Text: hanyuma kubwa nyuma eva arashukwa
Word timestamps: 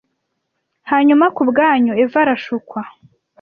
hanyuma 0.89 1.25
kubwa 1.35 1.65
nyuma 1.83 1.99
eva 2.03 2.19
arashukwa 2.23 2.79